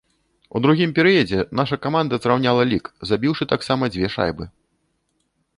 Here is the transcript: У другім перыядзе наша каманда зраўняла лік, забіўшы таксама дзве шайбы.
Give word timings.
У 0.59 0.61
другім 0.65 0.93
перыядзе 0.99 1.43
наша 1.59 1.79
каманда 1.83 2.19
зраўняла 2.23 2.63
лік, 2.71 2.85
забіўшы 3.13 3.43
таксама 3.55 3.83
дзве 3.93 4.07
шайбы. 4.19 4.43